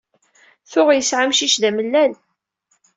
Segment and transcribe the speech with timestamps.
[0.71, 2.11] Tuɣ yesɛa amcic d amellal.